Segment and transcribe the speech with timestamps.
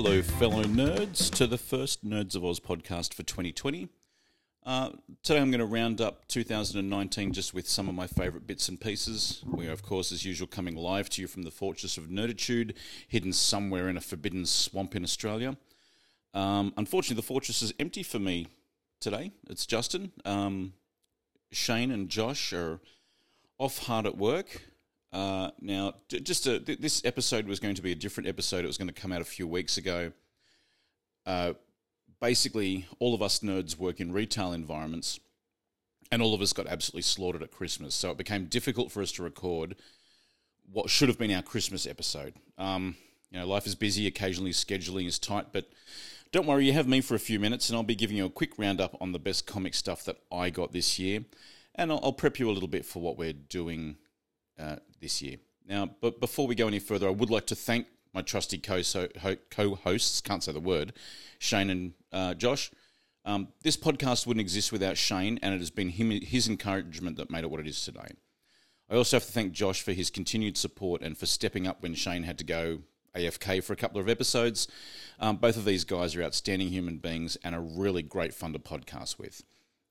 [0.00, 3.88] Hello, fellow nerds, to the first Nerds of Oz podcast for 2020.
[4.64, 4.90] Uh,
[5.24, 8.80] today I'm going to round up 2019 just with some of my favourite bits and
[8.80, 9.42] pieces.
[9.44, 12.76] We are, of course, as usual, coming live to you from the Fortress of Nerditude,
[13.08, 15.56] hidden somewhere in a forbidden swamp in Australia.
[16.32, 18.46] Um, unfortunately, the fortress is empty for me
[19.00, 19.32] today.
[19.50, 20.12] It's Justin.
[20.24, 20.74] Um,
[21.50, 22.78] Shane and Josh are
[23.58, 24.62] off hard at work.
[25.12, 28.64] Uh, now, just a, th- this episode was going to be a different episode.
[28.64, 30.12] It was going to come out a few weeks ago.
[31.24, 31.54] Uh,
[32.20, 35.18] basically, all of us nerds work in retail environments,
[36.12, 37.94] and all of us got absolutely slaughtered at Christmas.
[37.94, 39.76] So it became difficult for us to record
[40.70, 42.34] what should have been our Christmas episode.
[42.58, 42.96] Um,
[43.30, 44.06] you know, life is busy.
[44.06, 45.70] Occasionally, scheduling is tight, but
[46.32, 48.30] don't worry, you have me for a few minutes, and I'll be giving you a
[48.30, 51.24] quick roundup on the best comic stuff that I got this year,
[51.74, 53.96] and I'll, I'll prep you a little bit for what we're doing
[54.58, 55.36] uh, this year.
[55.66, 60.20] Now, but before we go any further, I would like to thank my trusty co-hosts,
[60.22, 60.92] can't say the word,
[61.38, 62.70] Shane and uh, Josh.
[63.24, 67.30] Um, this podcast wouldn't exist without Shane, and it has been him, his encouragement that
[67.30, 68.08] made it what it is today.
[68.90, 71.94] I also have to thank Josh for his continued support and for stepping up when
[71.94, 72.80] Shane had to go
[73.14, 74.66] AFK for a couple of episodes.
[75.20, 78.58] Um, both of these guys are outstanding human beings and are really great fun to
[78.58, 79.42] podcast with.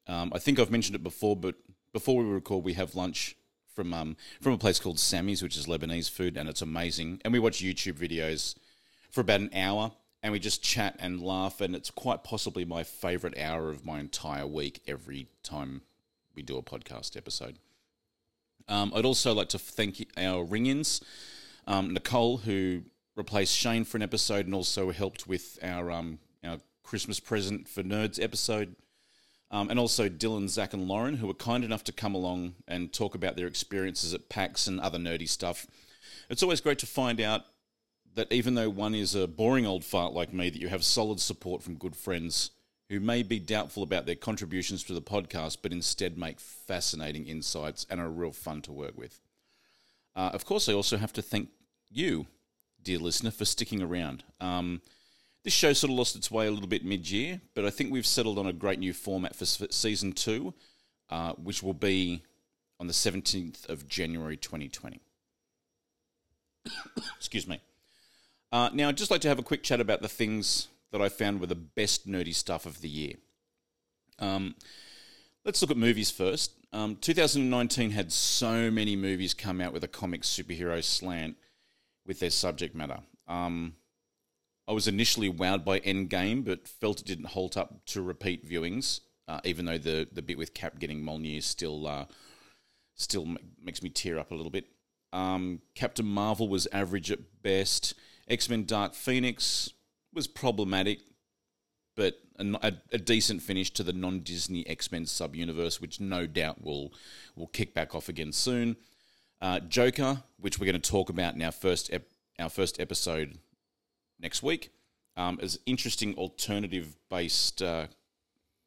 [0.08, 1.56] Um, I think I've mentioned it before, but
[1.94, 3.37] before we record, we have lunch
[3.78, 7.22] from um, from a place called Sammy's, which is Lebanese food, and it's amazing.
[7.24, 8.56] And we watch YouTube videos
[9.12, 9.92] for about an hour,
[10.24, 14.00] and we just chat and laugh, and it's quite possibly my favorite hour of my
[14.00, 15.84] entire week every time
[16.36, 17.60] we do a podcast episode.
[18.68, 21.00] Um, I'd also like to thank our ring-ins,
[21.68, 22.82] um, Nicole, who
[23.16, 27.84] replaced Shane for an episode, and also helped with our um, our Christmas present for
[27.84, 28.76] nerds episode.
[29.50, 32.92] Um, and also Dylan, Zach, and Lauren, who were kind enough to come along and
[32.92, 35.66] talk about their experiences at PAX and other nerdy stuff.
[36.30, 37.46] It's always great to find out
[38.16, 41.22] that even though one is a boring old fart like me, that you have solid
[41.22, 42.52] support from good friends
[42.90, 47.86] who may be doubtful about their contributions to the podcast, but instead make fascinating insights
[47.90, 49.20] and are real fun to work with.
[50.16, 51.50] Uh, of course, I also have to thank
[51.90, 52.28] you,
[52.82, 54.24] dear listener, for sticking around.
[54.42, 54.82] Um,
[55.44, 57.92] this show sort of lost its way a little bit mid year, but I think
[57.92, 60.54] we've settled on a great new format for season two,
[61.10, 62.24] uh, which will be
[62.80, 65.00] on the 17th of January 2020.
[67.16, 67.62] Excuse me.
[68.52, 71.10] Uh, now, I'd just like to have a quick chat about the things that I
[71.10, 73.14] found were the best nerdy stuff of the year.
[74.20, 74.56] Um,
[75.44, 76.54] let's look at movies first.
[76.74, 81.38] Um, 2019 had so many movies come out with a comic superhero slant
[82.06, 83.00] with their subject matter.
[83.28, 83.76] Um,
[84.68, 89.00] I was initially wowed by Endgame, but felt it didn't hold up to repeat viewings.
[89.28, 92.06] Uh, even though the the bit with Cap getting Mjolnir still uh,
[92.96, 94.66] still makes me tear up a little bit.
[95.14, 97.94] Um, Captain Marvel was average at best.
[98.28, 99.72] X Men Dark Phoenix
[100.14, 101.00] was problematic,
[101.96, 106.26] but a, a decent finish to the non Disney X Men sub universe, which no
[106.26, 106.94] doubt will
[107.36, 108.76] will kick back off again soon.
[109.42, 113.40] Uh, Joker, which we're going to talk about in our first ep- our first episode
[114.20, 114.72] next week
[115.18, 117.88] um, as interesting alternative based uh,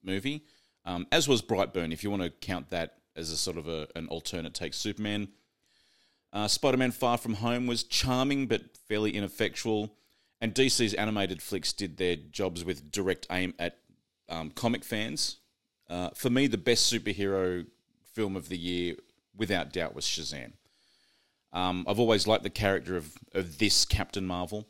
[0.02, 0.44] movie,
[0.84, 1.92] um, as was Brightburn.
[1.92, 5.28] If you want to count that as a sort of a, an alternate take, Superman.
[6.32, 9.94] Uh, Spider Man Far From Home was charming but fairly ineffectual,
[10.40, 13.78] and DC's animated flicks did their jobs with direct aim at
[14.28, 15.38] um, comic fans.
[15.88, 17.66] Uh, for me, the best superhero
[18.14, 18.94] film of the year,
[19.36, 20.52] without doubt, was Shazam.
[21.52, 24.68] Um, I've always liked the character of, of this Captain Marvel.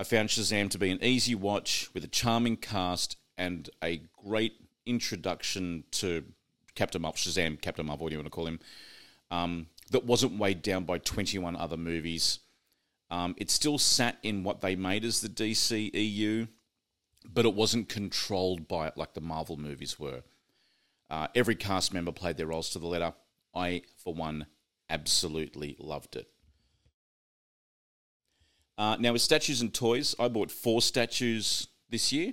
[0.00, 4.54] I found Shazam to be an easy watch with a charming cast and a great
[4.86, 6.24] introduction to
[6.74, 8.60] Captain Marvel, Shazam, Captain Marvel, what do you want to call him,
[9.30, 12.38] um, that wasn't weighed down by 21 other movies.
[13.10, 16.46] Um, it still sat in what they made as the DC EU,
[17.30, 20.22] but it wasn't controlled by it like the Marvel movies were.
[21.10, 23.12] Uh, every cast member played their roles to the letter.
[23.54, 24.46] I, for one,
[24.88, 26.30] absolutely loved it.
[28.80, 32.32] Uh, now, with statues and toys, I bought four statues this year,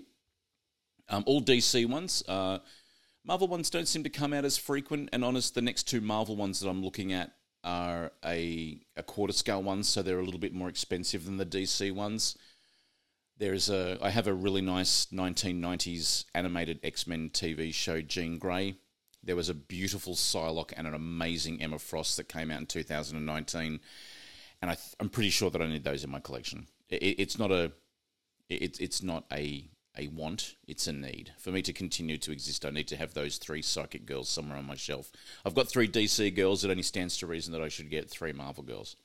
[1.09, 2.23] um, all DC ones.
[2.25, 2.59] Uh,
[3.25, 6.37] Marvel ones don't seem to come out as frequent, and honest, the next two Marvel
[6.37, 7.33] ones that I'm looking at
[7.65, 11.45] are a, a quarter scale ones, so they're a little bit more expensive than the
[11.45, 12.37] DC ones.
[13.37, 18.77] There's a I have a really nice 1990s animated X-Men TV show, Jean Grey.
[19.21, 23.81] There was a beautiful Psylocke and an amazing Emma Frost that came out in 2019
[24.61, 26.67] and I am pretty sure that I need those in my collection.
[26.89, 27.71] It, it's not a
[28.49, 29.65] it, it's not a
[29.97, 31.33] a want; it's a need.
[31.37, 34.57] For me to continue to exist, I need to have those three psychic girls somewhere
[34.57, 35.11] on my shelf.
[35.45, 36.63] I've got three DC girls.
[36.63, 38.95] It only stands to reason that I should get three Marvel girls.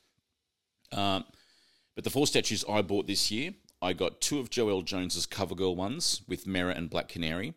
[0.91, 1.25] Um,
[1.95, 5.55] but the four statues I bought this year, I got two of Joelle Jones's cover
[5.55, 7.53] girl ones with Mera and Black Canary,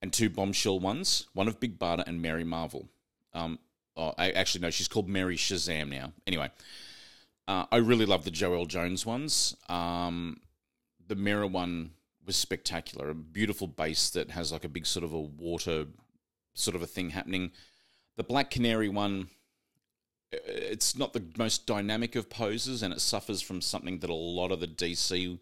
[0.00, 2.88] and two Bombshell ones, one of Big Barda and Mary Marvel.
[3.34, 3.58] Um,
[3.96, 6.12] oh, I actually no, she's called Mary Shazam now.
[6.26, 6.50] Anyway,
[7.48, 9.56] uh, I really love the Joelle Jones ones.
[9.70, 10.40] Um,
[11.06, 11.92] the Mera one
[12.26, 13.08] was spectacular.
[13.08, 15.86] A beautiful base that has like a big sort of a water
[16.52, 17.52] sort of a thing happening.
[18.18, 19.28] The Black Canary one,
[20.30, 24.52] it's not the most dynamic of poses, and it suffers from something that a lot
[24.52, 25.38] of the DC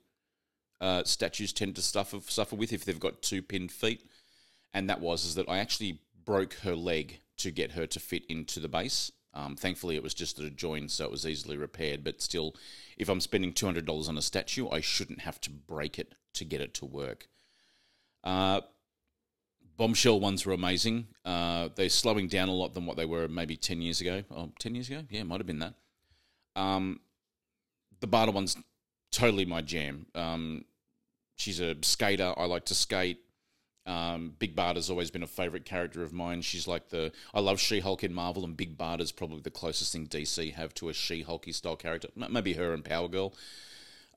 [0.81, 4.09] uh, statues tend to suffer suffer with if they've got two pinned feet.
[4.73, 8.25] And that was is that I actually broke her leg to get her to fit
[8.29, 9.11] into the base.
[9.37, 12.03] Um, thankfully, it was just a joint, so it was easily repaired.
[12.03, 12.57] But still,
[12.97, 16.15] if I'm spending two hundred dollars on a statue, I shouldn't have to break it
[16.35, 17.29] to get it to work.
[18.25, 18.63] Uh,
[19.77, 21.09] bombshell ones were amazing.
[21.25, 24.23] Uh, they're slowing down a lot than what they were maybe ten years ago.
[24.31, 25.75] Oh, 10 years ago, yeah, might have been that.
[26.57, 27.01] Um,
[28.01, 28.57] the Barda one's
[29.13, 30.07] totally my jam.
[30.15, 30.65] Um,
[31.37, 32.33] she's a skater.
[32.37, 33.19] I like to skate.
[33.87, 36.43] Um, Big Barda's always been a favorite character of mine.
[36.43, 39.93] She's like the I love She Hulk in Marvel, and Big Barda's probably the closest
[39.93, 42.09] thing DC have to a She Hulky style character.
[42.17, 43.33] Maybe her and Power Girl,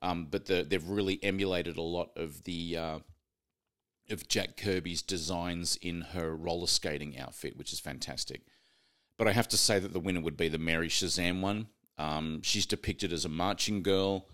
[0.02, 2.98] um, but the, they've really emulated a lot of the uh,
[4.10, 8.42] of Jack Kirby's designs in her roller skating outfit, which is fantastic.
[9.16, 11.68] But I have to say that the winner would be the Mary Shazam one.
[11.96, 14.26] Um, she's depicted as a marching girl.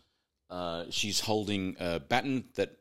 [0.49, 2.77] Uh, she's holding a baton that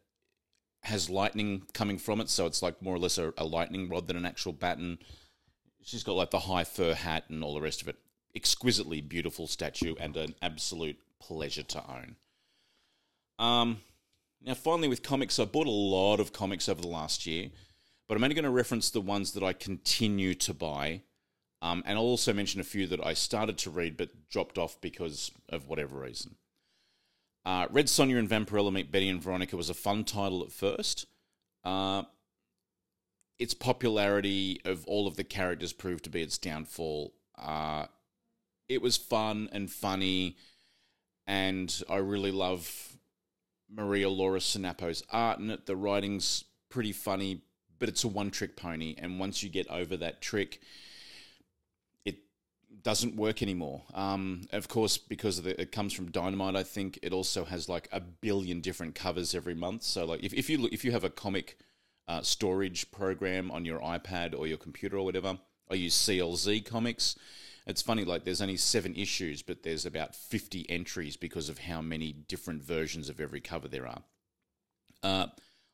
[0.86, 4.08] has lightning coming from it, so it's like more or less a, a, lightning rod
[4.08, 5.00] than an actual baton.
[5.82, 7.98] She's got like the high fur hat and all the rest of it.
[8.36, 12.16] Exquisitely beautiful statue and an absolute pleasure to own.
[13.40, 13.80] Um,
[14.44, 17.50] now, finally, with comics, I bought a lot of comics over the last year,
[18.08, 21.02] but I'm only going to reference the ones that I continue to buy.
[21.62, 24.80] Um, and I'll also mention a few that I started to read but dropped off
[24.82, 26.36] because of whatever reason.
[27.46, 31.06] Uh, Red Sonja and Vampirella Meet Betty and Veronica was a fun title at first.
[31.64, 32.04] Uh,
[33.38, 37.14] its popularity of all of the characters proved to be its downfall.
[37.38, 37.86] Uh,
[38.68, 40.38] it was fun and funny,
[41.28, 42.98] and I really love
[43.70, 45.66] Maria Laura Sanapo's art in it.
[45.66, 47.42] The writing's pretty funny,
[47.78, 50.62] but it's a one trick pony, and once you get over that trick,
[52.86, 53.82] doesn't work anymore.
[53.96, 57.90] Um, of course, because the, it comes from Dynamite, I think it also has like
[57.92, 59.82] a billion different covers every month.
[59.82, 61.58] So, like, if, if you if you have a comic
[62.08, 65.40] uh, storage program on your iPad or your computer or whatever,
[65.70, 67.18] I use CLZ Comics.
[67.66, 71.82] It's funny, like, there's only seven issues, but there's about 50 entries because of how
[71.82, 74.04] many different versions of every cover there are.
[75.02, 75.28] Uh,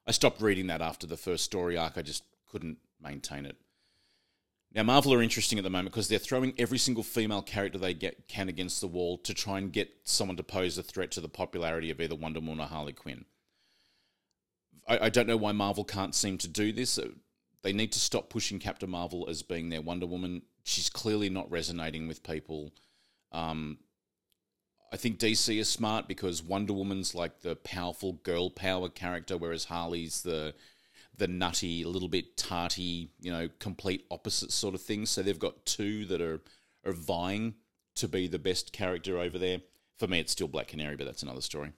[0.08, 1.98] I stopped reading that after the first story arc.
[1.98, 3.58] I just couldn't maintain it.
[4.74, 7.94] Now, Marvel are interesting at the moment because they're throwing every single female character they
[7.94, 11.22] get can against the wall to try and get someone to pose a threat to
[11.22, 13.26] the popularity of either Wonder Woman or Harley Quinn.
[14.88, 16.98] I, I don't know why Marvel can't seem to do this.
[16.98, 17.10] Uh,
[17.64, 20.44] they need to stop pushing Captain Marvel as being their Wonder Woman.
[20.64, 22.72] She's clearly not resonating with people.
[23.34, 23.80] Um,
[24.94, 29.66] I think DC is smart because Wonder Woman's like the powerful girl power character, whereas
[29.66, 30.54] Harley's the
[31.22, 35.06] the nutty, a little bit tarty, you know, complete opposite sort of thing.
[35.06, 36.42] So they've got two that are
[36.84, 37.54] are vying
[37.96, 39.60] to be the best character over there.
[40.00, 41.74] For me, it's still Black Canary, but that's another story.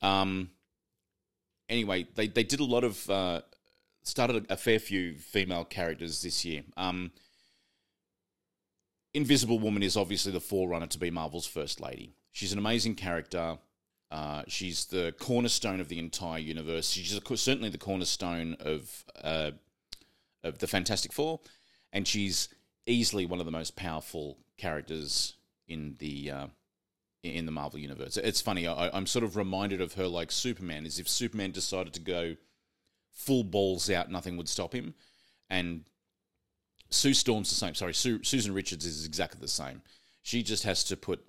[0.00, 0.50] Um,
[1.68, 3.40] anyway, they they did a lot of uh,
[4.04, 6.62] started a, fair few female characters this year.
[6.76, 7.10] Um,
[9.12, 12.14] Invisible Woman is obviously the forerunner to be Marvel's first lady.
[12.30, 13.58] She's an amazing character.
[14.10, 16.90] Uh, she's the cornerstone of the entire universe.
[16.90, 19.52] She's certainly the cornerstone of uh,
[20.42, 21.40] of the Fantastic Four,
[21.92, 22.48] and she's
[22.86, 25.34] easily one of the most powerful characters
[25.66, 26.46] in the uh,
[27.22, 28.16] in the Marvel universe.
[28.16, 28.66] It's funny.
[28.66, 30.86] I, am sort of reminded of her like Superman.
[30.86, 32.36] As if Superman decided to go
[33.10, 34.94] full balls out, nothing would stop him,
[35.48, 35.84] and
[36.90, 37.74] Sue Storm's the same.
[37.74, 39.82] Sorry, Sue, Susan Richards is exactly the same.
[40.22, 41.26] She just has to put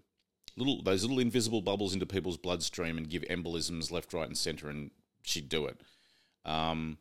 [0.57, 4.69] little those little invisible bubbles into people's bloodstream and give embolisms left, right, and center,
[4.69, 4.91] and
[5.23, 5.81] she'd do it.
[6.45, 6.97] Um,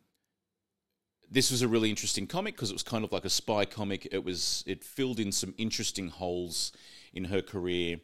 [1.31, 4.09] this was a really interesting comic because it was kind of like a spy comic.
[4.13, 6.73] It was it filled in some interesting holes
[7.13, 8.01] in her career,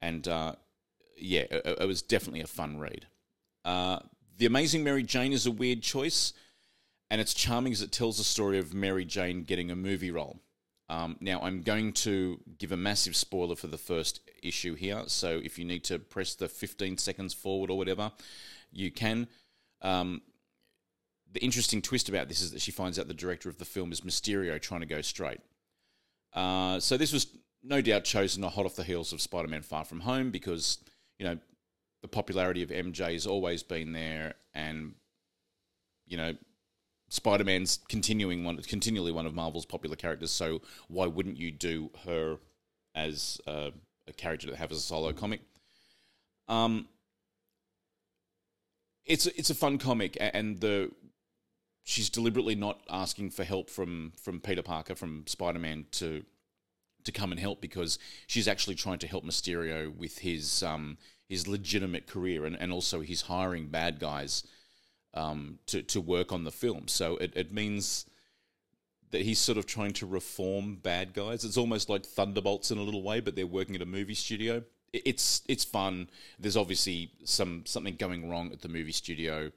[0.00, 0.52] and uh,
[1.16, 3.06] yeah, it, it, was definitely a fun read.
[3.64, 4.00] Uh,
[4.38, 6.32] the Amazing Mary Jane is a weird choice,
[7.10, 10.40] and it's charming as it tells the story of Mary Jane getting a movie role.
[10.88, 15.40] Um, now, I'm going to give a massive spoiler for the first issue here, so
[15.42, 18.12] if you need to press the 15 seconds forward or whatever,
[18.70, 19.26] you can.
[19.82, 20.22] Um,
[21.32, 23.90] the interesting twist about this is that she finds out the director of the film
[23.90, 25.40] is Mysterio trying to go straight.
[26.32, 27.26] Uh, so this was
[27.62, 30.78] no doubt chosen hot off the heels of Spider-Man: Far From Home because
[31.18, 31.38] you know
[32.02, 34.94] the popularity of MJ has always been there, and
[36.06, 36.34] you know,
[37.08, 40.30] Spider Man's continuing one, continually one of Marvel's popular characters.
[40.30, 42.38] So why wouldn't you do her
[42.94, 43.70] as uh,
[44.08, 45.40] a character to have as a solo comic?
[46.48, 46.88] Um,
[49.04, 50.90] it's it's a fun comic, and the
[51.84, 56.24] she's deliberately not asking for help from from Peter Parker from Spider Man to
[57.04, 60.98] to come and help because she's actually trying to help Mysterio with his um,
[61.28, 64.42] his legitimate career and, and also he's hiring bad guys
[65.16, 66.86] um, to to work on the film.
[66.86, 68.06] So it, it means
[69.10, 71.44] that he's sort of trying to reform bad guys.
[71.44, 74.62] It's almost like Thunderbolts in a little way, but they're working at a movie studio.
[74.92, 76.10] It's it's fun.
[76.38, 79.50] There's obviously some something going wrong at the movie studio,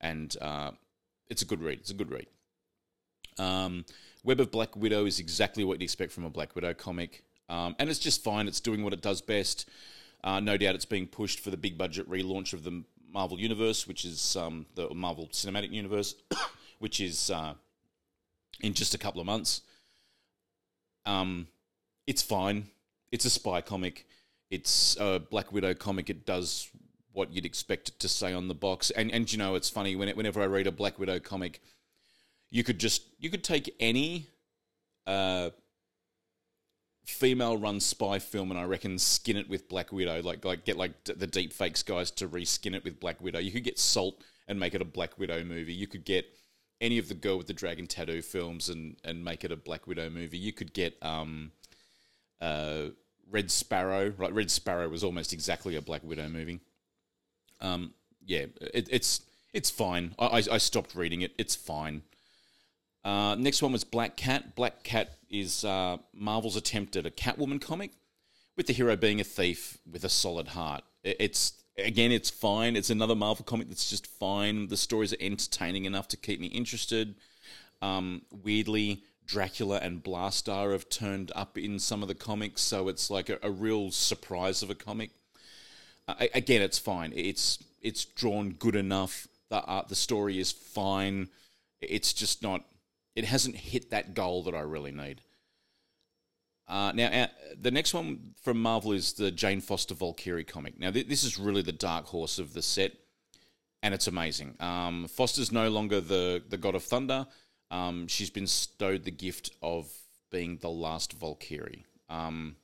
[0.00, 0.72] and uh,
[1.28, 1.80] it's a good read.
[1.80, 2.26] It's a good read.
[3.38, 3.84] Um,
[4.22, 7.76] Web of Black Widow is exactly what you'd expect from a Black Widow comic, um,
[7.78, 8.48] and it's just fine.
[8.48, 9.68] It's doing what it does best.
[10.24, 12.82] Uh, no doubt, it's being pushed for the big budget relaunch of the
[13.12, 16.14] Marvel Universe, which is um, the Marvel Cinematic Universe,
[16.78, 17.54] which is uh,
[18.60, 19.62] in just a couple of months.
[21.04, 21.48] Um,
[22.06, 22.68] it's fine.
[23.12, 24.06] It's a spy comic.
[24.50, 26.10] It's a Black Widow comic.
[26.10, 26.68] It does
[27.12, 28.90] what you'd expect it to say on the box.
[28.90, 31.60] And and you know, it's funny when it, whenever I read a Black Widow comic,
[32.50, 34.26] you could just you could take any
[35.06, 35.50] uh,
[37.06, 40.22] female run spy film and I reckon skin it with Black Widow.
[40.22, 43.38] Like like get like the deep fakes guys to reskin it with Black Widow.
[43.38, 45.72] You could get Salt and make it a Black Widow movie.
[45.72, 46.26] You could get
[46.80, 49.86] any of the Girl with the Dragon Tattoo films and and make it a Black
[49.86, 50.38] Widow movie.
[50.38, 51.52] You could get um
[52.40, 52.88] uh
[53.30, 54.12] Red Sparrow.
[54.16, 56.60] Right, Red Sparrow was almost exactly a Black Widow movie.
[57.60, 57.94] Um,
[58.24, 59.22] yeah, it, it's
[59.52, 60.14] it's fine.
[60.18, 61.32] I, I, I stopped reading it.
[61.38, 62.02] It's fine.
[63.06, 64.56] Uh, next one was Black Cat.
[64.56, 67.92] Black Cat is uh, Marvel's attempt at a Catwoman comic,
[68.56, 70.82] with the hero being a thief with a solid heart.
[71.04, 72.74] It's again, it's fine.
[72.74, 74.66] It's another Marvel comic that's just fine.
[74.66, 77.14] The stories are entertaining enough to keep me interested.
[77.80, 83.08] Um, weirdly, Dracula and Blastaar have turned up in some of the comics, so it's
[83.08, 85.10] like a, a real surprise of a comic.
[86.08, 87.12] Uh, again, it's fine.
[87.14, 89.28] It's it's drawn good enough.
[89.48, 91.28] The art, the story is fine.
[91.80, 92.64] It's just not.
[93.16, 95.22] It hasn't hit that goal that I really need.
[96.68, 97.26] Uh, now, uh,
[97.60, 100.78] the next one from Marvel is the Jane Foster Valkyrie comic.
[100.78, 102.92] Now, th- this is really the dark horse of the set,
[103.82, 104.56] and it's amazing.
[104.60, 107.26] Um, Foster's no longer the the god of thunder.
[107.70, 109.90] Um, she's been stowed the gift of
[110.30, 111.84] being the last Valkyrie.
[112.08, 112.56] Um,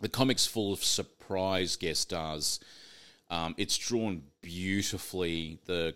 [0.00, 2.60] the comic's full of surprise guest stars.
[3.28, 5.58] Um, it's drawn beautifully.
[5.66, 5.94] The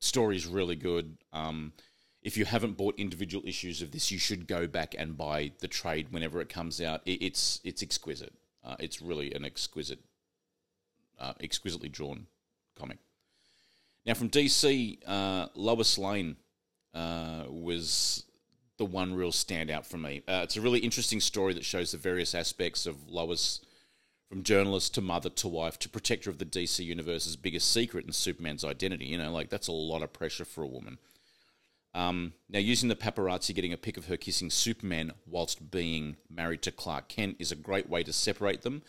[0.00, 1.16] story's really good.
[1.32, 1.72] Um,
[2.22, 5.68] if you haven't bought individual issues of this, you should go back and buy the
[5.68, 7.02] trade whenever it comes out.
[7.04, 8.32] It, it's it's exquisite.
[8.64, 9.98] Uh, it's really an exquisite,
[11.18, 12.26] uh, exquisitely drawn
[12.78, 12.98] comic.
[14.06, 16.36] Now from DC, uh, Lois Lane
[16.94, 18.24] uh, was
[18.78, 20.22] the one real standout for me.
[20.28, 23.60] Uh, it's a really interesting story that shows the various aspects of Lois,
[24.28, 28.14] from journalist to mother to wife to protector of the DC universe's biggest secret and
[28.14, 29.06] Superman's identity.
[29.06, 30.98] You know, like that's a lot of pressure for a woman.
[31.94, 36.62] Um, now, using the paparazzi getting a pic of her kissing Superman whilst being married
[36.62, 38.82] to Clark Kent is a great way to separate them.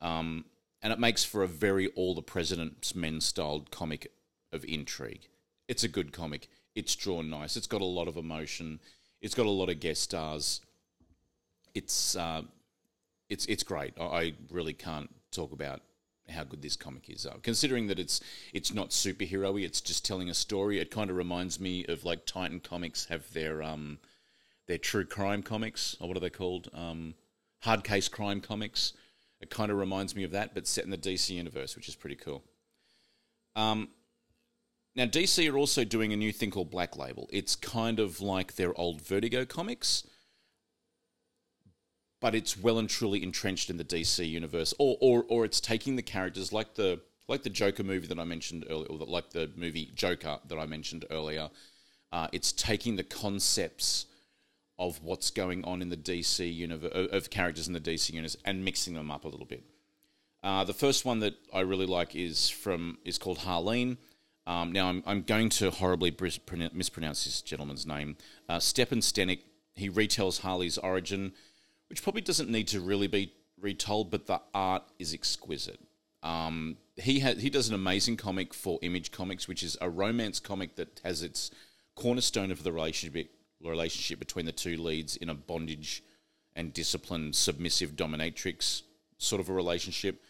[0.00, 0.46] Um,
[0.80, 4.12] and it makes for a very All the President's Men styled comic
[4.52, 5.28] of intrigue.
[5.66, 6.48] It's a good comic.
[6.74, 7.56] It's drawn nice.
[7.56, 8.80] It's got a lot of emotion.
[9.20, 10.60] It's got a lot of guest stars.
[11.74, 12.42] It's uh,
[13.28, 13.92] it's it's great.
[14.00, 15.82] I really can't talk about
[16.30, 17.26] how good this comic is.
[17.26, 18.20] Uh, considering that it's
[18.52, 20.78] it's not superhero-y, it's just telling a story.
[20.78, 23.98] It kind of reminds me of like Titan Comics have their um
[24.66, 26.70] their true crime comics, or what are they called?
[26.74, 27.14] Um,
[27.62, 28.92] hard case crime comics.
[29.40, 31.94] It kind of reminds me of that, but set in the DC universe, which is
[31.94, 32.42] pretty cool.
[33.54, 33.88] Um,
[34.94, 37.28] now, DC are also doing a new thing called Black Label.
[37.32, 40.04] It's kind of like their old Vertigo comics,
[42.20, 45.96] but it's well and truly entrenched in the DC universe, or or, or it's taking
[45.96, 49.50] the characters like the like the Joker movie that I mentioned earlier, or like the
[49.56, 51.50] movie Joker that I mentioned earlier.
[52.10, 54.06] Uh, it's taking the concepts
[54.78, 58.64] of what's going on in the DC universe of characters in the DC universe and
[58.64, 59.64] mixing them up a little bit.
[60.42, 63.98] Uh, the first one that I really like is from is called Harleen.
[64.46, 66.14] Um, now, I'm, I'm going to horribly
[66.72, 68.16] mispronounce this gentleman's name.
[68.48, 69.40] Uh, Stenick,
[69.74, 71.32] he retells Harley's origin,
[71.88, 75.80] which probably doesn't need to really be retold, but the art is exquisite.
[76.22, 80.40] Um, he has he does an amazing comic for Image Comics, which is a romance
[80.40, 81.50] comic that has its
[81.94, 83.30] cornerstone of the relationship
[83.62, 86.02] relationship between the two leads in a bondage
[86.54, 88.82] and disciplined submissive dominatrix
[89.18, 90.22] sort of a relationship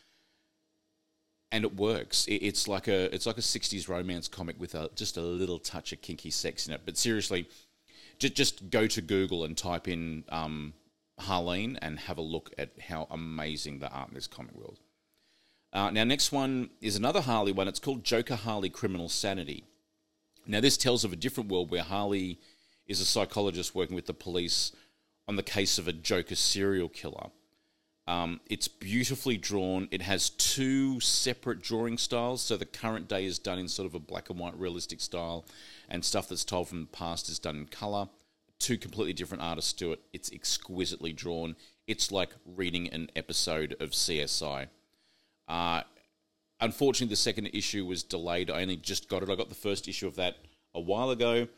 [1.51, 2.27] and it works.
[2.27, 5.59] It, it's like a it's like a '60s romance comic with a just a little
[5.59, 6.83] touch of kinky sex in it.
[6.85, 7.49] But seriously,
[8.19, 10.75] just just go to Google and type in um,
[11.21, 14.79] Harleen and have a look at how amazing the art in this comic world.
[15.73, 17.69] Uh, now, next one is another Harley one.
[17.69, 19.65] It's called Joker Harley Criminal Sanity.
[20.47, 22.41] Now, this tells of a different world where Harley
[22.87, 24.73] is a psychologist working with the police
[25.27, 27.29] on the case of a Joker serial killer.
[28.07, 29.89] Um, it's beautifully drawn.
[29.91, 32.41] It has two separate drawing styles.
[32.41, 35.45] So the current day is done in sort of a black and white realistic style,
[35.91, 38.09] and stuff that's told from the past is done in color.
[38.59, 40.01] Two completely different artists do it.
[40.13, 41.57] It's exquisitely drawn.
[41.87, 44.69] It's like reading an episode of CSI.
[45.47, 45.83] Uh,
[46.61, 48.51] unfortunately, the second issue was delayed.
[48.51, 49.31] I only just got it.
[49.31, 50.37] I got the first issue of that
[50.75, 51.49] a while ago,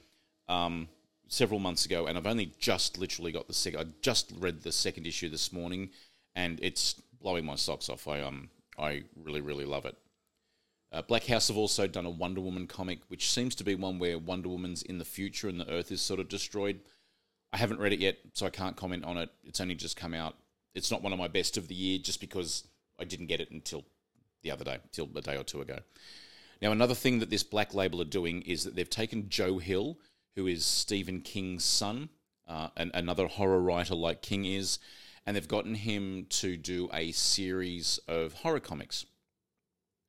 [0.49, 0.88] um,
[1.28, 3.80] several months ago, and I've only just literally got the second.
[3.80, 5.90] I just read the second issue this morning,
[6.35, 8.07] and it's blowing my socks off.
[8.07, 9.97] I um, I really, really love it.
[10.92, 13.99] Uh, Black House have also done a Wonder Woman comic, which seems to be one
[13.99, 16.80] where Wonder Woman's in the future and the Earth is sort of destroyed.
[17.52, 19.30] I haven't read it yet, so I can't comment on it.
[19.44, 20.37] It's only just come out.
[20.75, 22.64] It's not one of my best of the year, just because
[22.99, 23.85] I didn't get it until
[24.42, 25.78] the other day, till a day or two ago.
[26.61, 29.97] Now, another thing that this Black Label are doing is that they've taken Joe Hill,
[30.37, 32.09] who is Stephen King's son,
[32.49, 34.78] uh, and another horror writer like King is,
[35.25, 39.06] and they've gotten him to do a series of horror comics.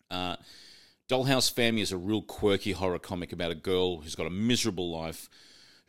[0.10, 0.36] Uh,
[1.10, 4.90] Dollhouse Family is a real quirky horror comic about a girl who's got a miserable
[4.90, 5.30] life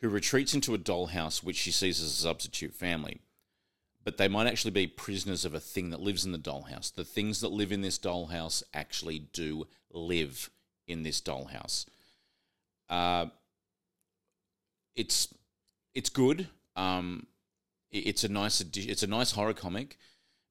[0.01, 3.21] who retreats into a dollhouse which she sees as a substitute family
[4.03, 6.93] but they might actually be prisoners of a thing that lives in the dollhouse.
[6.93, 10.49] The things that live in this dollhouse actually do live
[10.87, 11.85] in this dollhouse.
[12.89, 13.27] Uh,
[14.95, 15.33] it's
[15.93, 16.47] it's good.
[16.75, 17.27] Um,
[17.91, 19.97] it's a nice it's a nice horror comic.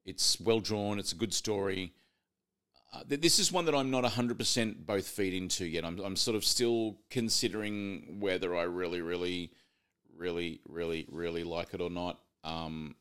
[0.04, 0.98] It's well drawn.
[0.98, 1.92] It's a good story.
[2.92, 5.84] Uh, this is one that I'm not 100% both feet into yet.
[5.84, 9.50] I'm, I'm sort of still considering whether I really, really,
[10.14, 12.20] really, really, really like it or not.
[12.44, 12.96] Um,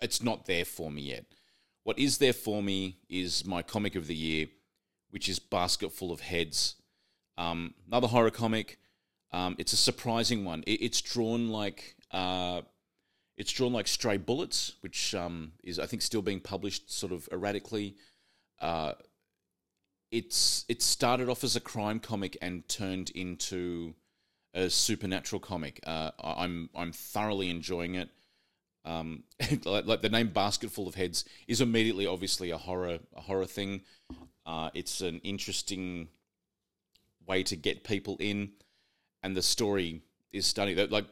[0.00, 1.24] it's not there for me yet.
[1.82, 4.46] What is there for me is my comic of the year,
[5.10, 6.76] which is Basket Full of Heads.
[7.36, 8.78] Um, another horror comic.
[9.32, 10.62] Um, it's a surprising one.
[10.66, 12.62] It, it's drawn like uh,
[13.36, 17.28] it's drawn like Stray Bullets, which um, is I think still being published sort of
[17.32, 17.96] erratically.
[18.60, 18.92] Uh,
[20.10, 23.94] it's it started off as a crime comic and turned into
[24.54, 25.80] a supernatural comic.
[25.86, 28.10] Uh, I'm I'm thoroughly enjoying it.
[28.84, 29.24] Um,
[29.64, 33.82] like, like, the name "Basketful of Heads" is immediately, obviously, a horror a horror thing.
[34.46, 36.08] Uh, it's an interesting
[37.26, 38.50] way to get people in,
[39.22, 40.76] and the story is stunning.
[40.90, 41.06] Like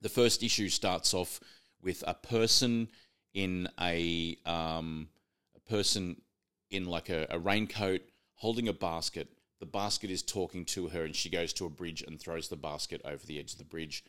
[0.00, 1.40] the first issue starts off
[1.82, 2.88] with a person
[3.34, 5.08] in a um,
[5.54, 6.20] a person
[6.70, 8.02] in like a, a raincoat
[8.36, 9.28] holding a basket.
[9.58, 12.56] The basket is talking to her, and she goes to a bridge and throws the
[12.56, 14.04] basket over the edge of the bridge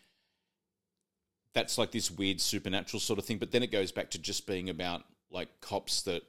[1.53, 3.37] that's like this weird supernatural sort of thing.
[3.37, 6.23] But then it goes back to just being about like cops that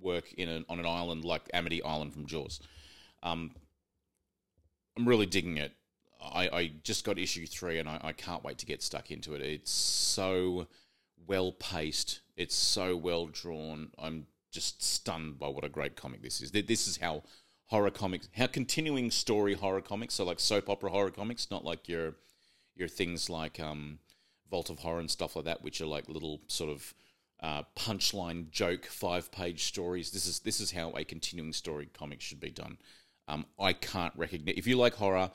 [0.00, 2.60] work in an, on an island like Amity Island from Jaws.
[3.22, 3.52] Um,
[4.96, 5.72] I'm really digging it.
[6.22, 9.34] I, I just got issue three and I, I can't wait to get stuck into
[9.34, 9.40] it.
[9.40, 10.68] It's so
[11.26, 12.20] well paced.
[12.36, 13.90] It's so well drawn.
[13.98, 16.50] I'm just stunned by what a great comic this is.
[16.50, 17.22] This is how
[17.66, 21.88] horror comics, how continuing story horror comics, so like soap opera horror comics, not like
[21.88, 22.14] your
[22.74, 23.98] your things like um,
[24.50, 26.94] Vault of Horror and stuff like that, which are like little sort of
[27.40, 30.10] uh, punchline joke five page stories.
[30.10, 32.78] This is this is how a continuing story comic should be done.
[33.28, 35.30] Um, I can't recognize if you like horror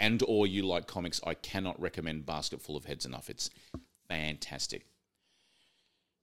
[0.00, 3.30] and or you like comics, I cannot recommend Basket Full of Heads enough.
[3.30, 3.50] It's
[4.08, 4.86] fantastic.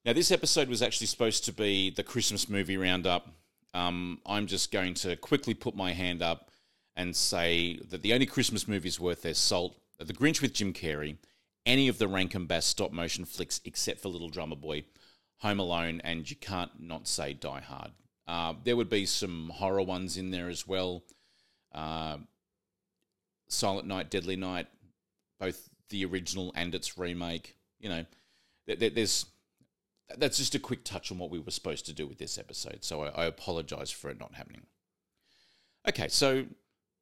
[0.05, 3.27] Now, this episode was actually supposed to be the Christmas movie roundup.
[3.73, 6.51] Um, I'm just going to quickly put my hand up
[6.95, 10.73] and say that the only Christmas movies worth their salt are The Grinch with Jim
[10.73, 11.17] Carrey
[11.65, 14.83] any of the Rankin Bass stop motion flicks except for Little Drummer Boy,
[15.37, 17.91] Home Alone, and you can't not say Die Hard.
[18.27, 21.03] Uh, there would be some horror ones in there as well.
[21.73, 22.17] Uh,
[23.47, 24.67] Silent Night, Deadly Night,
[25.39, 27.55] both the original and its remake.
[27.79, 28.05] You know,
[28.67, 29.25] there's
[30.17, 32.83] that's just a quick touch on what we were supposed to do with this episode.
[32.83, 34.65] So I, I apologize for it not happening.
[35.87, 36.45] Okay, so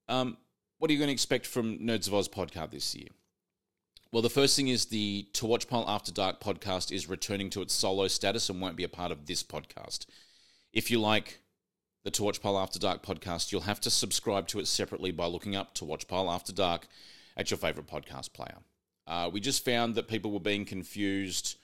[0.08, 0.38] um,
[0.78, 3.08] what are you going to expect from Nerds of Oz podcast this year?
[4.12, 7.62] Well, the first thing is the To Watch Pile After Dark podcast is returning to
[7.62, 10.06] its solo status and won't be a part of this podcast.
[10.72, 11.40] If you like
[12.04, 15.26] the To Watch Pile After Dark podcast, you'll have to subscribe to it separately by
[15.26, 16.88] looking up To Watch Pile After Dark
[17.36, 18.58] at your favorite podcast player.
[19.08, 21.58] Uh, we just found that people were being confused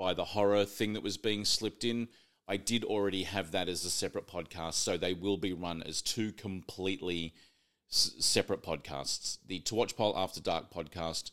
[0.00, 2.08] by the horror thing that was being slipped in.
[2.48, 6.00] I did already have that as a separate podcast, so they will be run as
[6.00, 7.34] two completely
[7.92, 9.36] s- separate podcasts.
[9.46, 11.32] The To Watch Pile After Dark podcast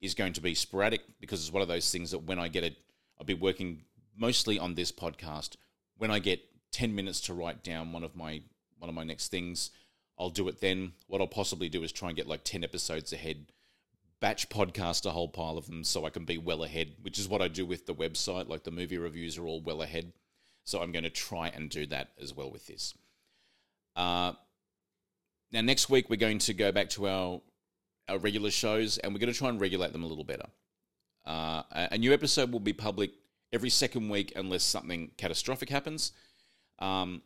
[0.00, 2.62] is going to be sporadic because it's one of those things that when I get
[2.62, 2.76] it,
[3.18, 3.82] I'll be working
[4.16, 5.56] mostly on this podcast.
[5.98, 8.42] When I get ten minutes to write down one of my
[8.78, 9.72] one of my next things,
[10.20, 10.92] I'll do it then.
[11.08, 13.46] What I'll possibly do is try and get like ten episodes ahead
[14.24, 17.28] batch podcast a whole pile of them so I can be well ahead, which is
[17.28, 18.48] what I do with the website.
[18.48, 20.14] Like the movie reviews are all well ahead.
[20.64, 22.94] So I'm going to try and do that as well with this.
[23.94, 24.32] Uh,
[25.52, 27.42] now, next week, we're going to go back to our,
[28.08, 30.46] our regular shows and we're going to try and regulate them a little better.
[31.26, 33.10] Uh, a new episode will be public
[33.52, 36.12] every second week unless something catastrophic happens.
[36.78, 37.20] Um,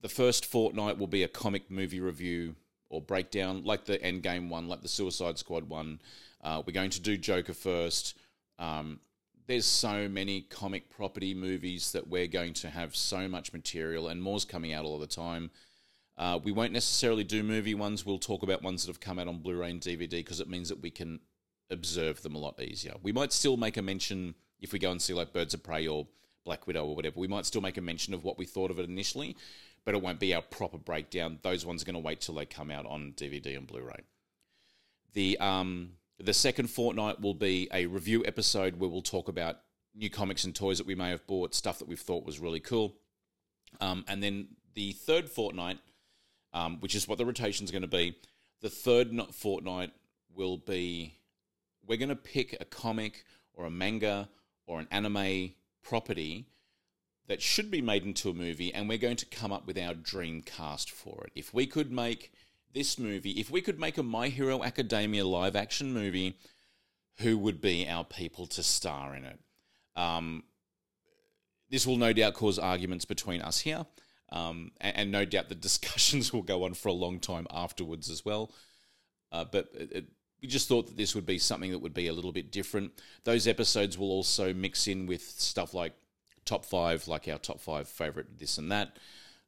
[0.00, 2.56] the first fortnight will be a comic movie review
[2.88, 6.00] or breakdown, like the Endgame one, like the Suicide Squad one.
[6.42, 8.16] Uh, we're going to do Joker first.
[8.58, 9.00] Um,
[9.46, 14.22] there's so many comic property movies that we're going to have so much material, and
[14.22, 15.50] more's coming out all the time.
[16.16, 18.06] Uh, we won't necessarily do movie ones.
[18.06, 20.68] We'll talk about ones that have come out on Blu-ray and DVD because it means
[20.68, 21.20] that we can
[21.70, 22.94] observe them a lot easier.
[23.02, 25.86] We might still make a mention if we go and see like Birds of Prey
[25.88, 26.06] or
[26.44, 27.18] Black Widow or whatever.
[27.18, 29.36] We might still make a mention of what we thought of it initially,
[29.84, 31.38] but it won't be our proper breakdown.
[31.42, 34.00] Those ones are going to wait till they come out on DVD and Blu-ray.
[35.12, 39.58] The um, the second fortnight will be a review episode where we'll talk about
[39.94, 42.60] new comics and toys that we may have bought, stuff that we've thought was really
[42.60, 42.96] cool.
[43.80, 45.78] Um, and then the third fortnight,
[46.52, 48.16] um, which is what the rotation is going to be,
[48.60, 49.92] the third fortnight
[50.34, 51.14] will be
[51.86, 54.28] we're going to pick a comic or a manga
[54.66, 56.46] or an anime property
[57.26, 59.94] that should be made into a movie, and we're going to come up with our
[59.94, 61.32] dream cast for it.
[61.34, 62.32] If we could make
[62.72, 66.38] this movie, if we could make a My Hero Academia live action movie,
[67.18, 69.38] who would be our people to star in it?
[69.96, 70.42] Um,
[71.70, 73.86] this will no doubt cause arguments between us here,
[74.30, 78.10] um, and, and, no doubt the discussions will go on for a long time afterwards
[78.10, 78.52] as well.
[79.32, 80.04] Uh, but it, it,
[80.42, 82.92] we just thought that this would be something that would be a little bit different.
[83.24, 85.94] Those episodes will also mix in with stuff like
[86.44, 88.96] top five, like our top five favorite this and that.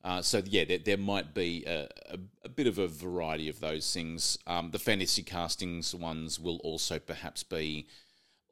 [0.05, 3.59] Uh, so yeah, there, there might be a, a, a, bit of a variety of
[3.59, 4.39] those things.
[4.47, 7.89] Um, the fantasy castings ones will also perhaps be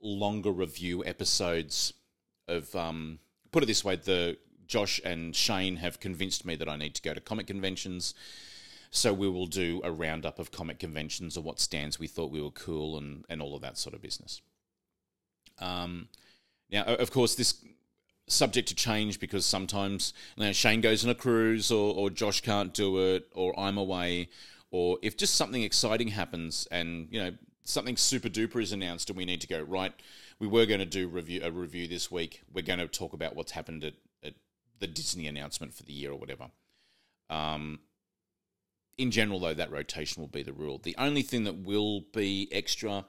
[0.03, 1.93] longer review episodes
[2.49, 2.75] of.
[2.75, 3.21] Um,
[3.53, 7.03] put it this way: the Josh and Shane have convinced me that I need to
[7.03, 8.15] go to comic conventions.
[8.91, 12.41] So we will do a roundup of comic conventions or what stands we thought we
[12.41, 14.41] were cool and, and all of that sort of business.
[15.59, 16.09] Um,
[16.71, 17.57] now, of course, this
[18.27, 22.41] subject to change because sometimes you know, Shane goes on a cruise or, or Josh
[22.41, 24.29] can't do it or I'm away
[24.71, 27.33] or if just something exciting happens and you know
[27.65, 29.93] something super duper is announced and we need to go right
[30.39, 32.43] we were going to do review a review this week.
[32.53, 34.35] We're going to talk about what's happened at, at
[34.79, 36.51] the Disney announcement for the year or whatever.
[37.31, 37.81] Um,
[38.99, 40.79] in general though that rotation will be the rule.
[40.83, 43.05] The only thing that will be extra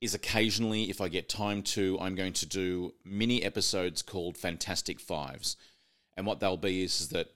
[0.00, 5.00] is occasionally, if I get time to, I'm going to do mini episodes called Fantastic
[5.00, 5.56] Fives.
[6.16, 7.28] And what they'll be is, is that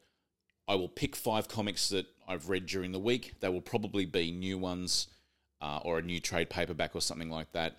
[0.69, 3.35] I will pick five comics that I've read during the week.
[3.41, 5.09] They will probably be new ones
[5.61, 7.79] uh, or a new trade paperback or something like that.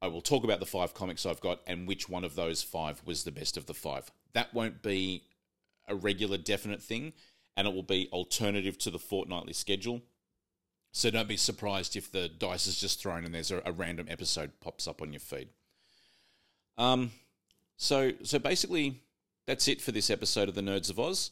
[0.00, 3.02] I will talk about the five comics I've got and which one of those five
[3.04, 4.10] was the best of the five.
[4.32, 5.24] That won't be
[5.86, 7.12] a regular, definite thing,
[7.56, 10.00] and it will be alternative to the fortnightly schedule.
[10.92, 14.06] So don't be surprised if the dice is just thrown and there's a, a random
[14.10, 15.48] episode pops up on your feed.
[16.76, 17.10] Um,
[17.76, 19.00] so so basically
[19.46, 21.30] that's it for this episode of the Nerds of Oz.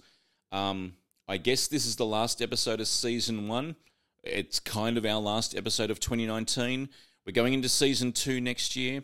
[0.51, 0.95] Um,
[1.29, 3.77] I guess this is the last episode of season one.
[4.25, 6.89] It's kind of our last episode of 2019.
[7.25, 9.03] We're going into season two next year.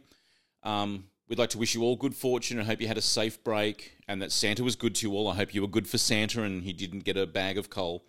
[0.63, 3.45] Um, we'd like to wish you all good fortune and hope you had a safe
[3.45, 5.29] break and that Santa was good to you all.
[5.29, 8.05] I hope you were good for Santa and he didn't get a bag of coal.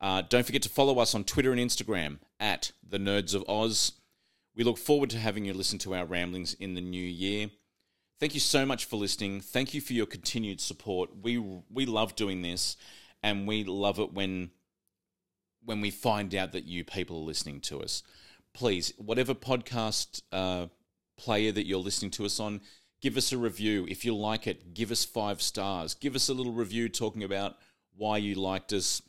[0.00, 3.92] Uh, don't forget to follow us on Twitter and Instagram at the Nerds of Oz.
[4.54, 7.50] We look forward to having you listen to our ramblings in the new year.
[8.20, 9.40] Thank you so much for listening.
[9.40, 11.10] Thank you for your continued support.
[11.22, 12.76] We we love doing this,
[13.22, 14.50] and we love it when
[15.64, 18.02] when we find out that you people are listening to us.
[18.52, 20.66] Please, whatever podcast uh,
[21.16, 22.60] player that you're listening to us on,
[23.00, 23.84] give us a review.
[23.88, 25.94] If you like it, give us five stars.
[25.94, 27.56] Give us a little review talking about
[27.96, 29.02] why you liked us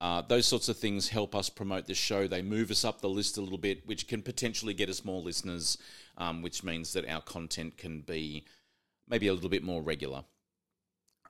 [0.00, 2.28] uh, those sorts of things help us promote the show.
[2.28, 5.20] They move us up the list a little bit, which can potentially get us more
[5.20, 5.78] listeners,
[6.18, 8.44] um, which means that our content can be
[9.08, 10.24] maybe a little bit more regular.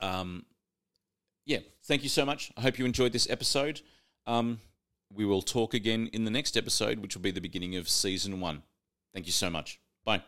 [0.00, 0.44] Um,
[1.44, 2.50] yeah, thank you so much.
[2.56, 3.82] I hope you enjoyed this episode.
[4.26, 4.60] Um,
[5.14, 8.40] we will talk again in the next episode, which will be the beginning of season
[8.40, 8.64] one.
[9.14, 9.80] Thank you so much.
[10.04, 10.22] Bye.